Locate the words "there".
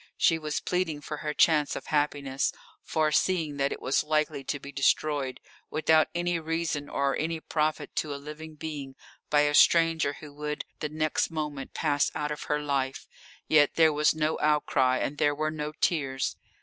13.75-13.93, 15.19-15.35